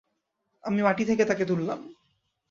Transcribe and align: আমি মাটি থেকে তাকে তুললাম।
আমি 0.63 0.79
মাটি 0.81 1.03
থেকে 1.05 1.23
তাকে 1.25 1.43
তুললাম। 1.45 1.79